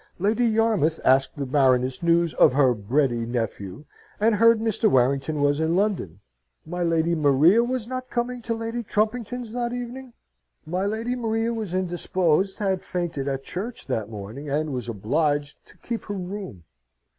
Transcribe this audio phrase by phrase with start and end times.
[0.17, 3.85] Lady Yarmouth asked the Baroness news of her breddy nephew,
[4.19, 4.89] and heard Mr.
[4.89, 6.21] Warrington was in London.
[6.65, 10.13] My Lady Maria was not coming to Lady Trumpington's that evening?
[10.65, 15.77] My Lady Maria was indisposed, had fainted at church that morning, and was obliged to
[15.77, 16.63] keep her room.